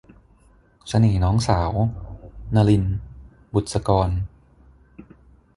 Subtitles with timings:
[0.87, 1.71] เสน่ห์น้องสาว-
[2.55, 2.83] นลิน
[3.53, 4.09] บุษกร